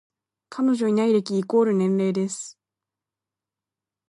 [0.49, 2.57] 彼女いない歴イコール年齢です